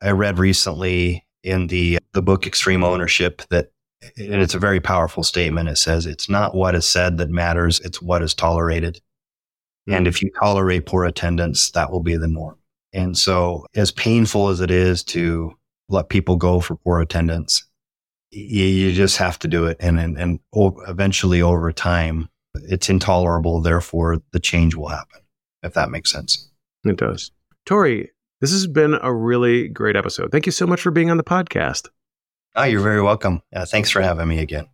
I 0.00 0.12
read 0.12 0.38
recently 0.38 1.26
in 1.42 1.66
the, 1.66 1.98
the 2.14 2.22
book 2.22 2.46
Extreme 2.46 2.84
Ownership 2.84 3.42
that, 3.50 3.70
and 4.16 4.40
it's 4.40 4.54
a 4.54 4.58
very 4.58 4.80
powerful 4.80 5.24
statement. 5.24 5.68
It 5.68 5.76
says, 5.76 6.06
it's 6.06 6.30
not 6.30 6.54
what 6.54 6.74
is 6.74 6.86
said 6.86 7.18
that 7.18 7.30
matters, 7.30 7.80
it's 7.80 8.00
what 8.00 8.22
is 8.22 8.32
tolerated. 8.32 9.00
And 9.86 10.06
if 10.06 10.22
you 10.22 10.30
tolerate 10.38 10.86
poor 10.86 11.04
attendance, 11.04 11.70
that 11.72 11.90
will 11.90 12.02
be 12.02 12.16
the 12.16 12.28
norm. 12.28 12.56
And 12.92 13.18
so, 13.18 13.66
as 13.74 13.90
painful 13.90 14.48
as 14.48 14.60
it 14.60 14.70
is 14.70 15.02
to 15.04 15.52
let 15.88 16.08
people 16.08 16.36
go 16.36 16.60
for 16.60 16.76
poor 16.76 17.00
attendance, 17.00 17.64
you, 18.30 18.64
you 18.64 18.92
just 18.92 19.18
have 19.18 19.38
to 19.40 19.48
do 19.48 19.66
it. 19.66 19.76
And, 19.80 19.98
and, 19.98 20.16
and 20.16 20.40
eventually 20.52 21.42
over 21.42 21.72
time, 21.72 22.28
it's 22.54 22.88
intolerable. 22.88 23.60
Therefore, 23.60 24.18
the 24.32 24.40
change 24.40 24.74
will 24.74 24.88
happen, 24.88 25.20
if 25.62 25.74
that 25.74 25.90
makes 25.90 26.10
sense. 26.10 26.50
It 26.84 26.96
does. 26.96 27.30
Torry, 27.66 28.10
this 28.40 28.52
has 28.52 28.66
been 28.66 28.94
a 29.02 29.12
really 29.12 29.68
great 29.68 29.96
episode. 29.96 30.30
Thank 30.30 30.46
you 30.46 30.52
so 30.52 30.66
much 30.66 30.80
for 30.80 30.90
being 30.90 31.10
on 31.10 31.16
the 31.16 31.24
podcast. 31.24 31.88
Oh, 32.54 32.64
you're 32.64 32.80
very 32.80 33.02
welcome. 33.02 33.42
Uh, 33.54 33.66
thanks 33.66 33.90
for 33.90 34.00
having 34.00 34.28
me 34.28 34.38
again. 34.38 34.68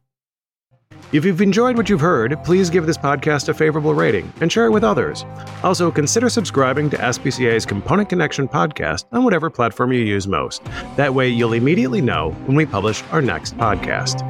If 1.12 1.24
you've 1.24 1.40
enjoyed 1.40 1.76
what 1.76 1.88
you've 1.88 2.00
heard, 2.00 2.38
please 2.44 2.70
give 2.70 2.86
this 2.86 2.96
podcast 2.96 3.48
a 3.48 3.54
favorable 3.54 3.94
rating 3.94 4.32
and 4.40 4.52
share 4.52 4.66
it 4.66 4.70
with 4.70 4.84
others. 4.84 5.24
Also, 5.64 5.90
consider 5.90 6.28
subscribing 6.28 6.88
to 6.90 6.96
SBCA's 6.96 7.66
Component 7.66 8.08
Connection 8.08 8.46
podcast 8.46 9.06
on 9.10 9.24
whatever 9.24 9.50
platform 9.50 9.92
you 9.92 10.02
use 10.02 10.28
most. 10.28 10.62
That 10.94 11.12
way, 11.12 11.28
you'll 11.28 11.54
immediately 11.54 12.00
know 12.00 12.30
when 12.46 12.56
we 12.56 12.64
publish 12.64 13.02
our 13.10 13.20
next 13.20 13.56
podcast. 13.56 14.20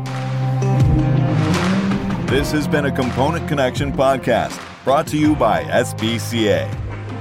This 2.31 2.51
has 2.53 2.67
been 2.67 2.87
a 2.87 2.93
Component 2.93 3.47
Connection 3.47 3.93
podcast 3.93 4.59
brought 4.83 5.07
to 5.09 5.19
you 5.19 5.37
by 5.37 5.65
SBCA. 5.65 6.75